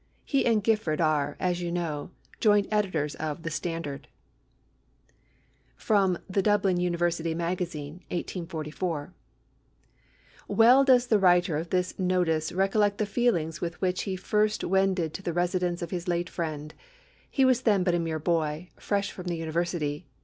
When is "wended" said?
14.63-15.13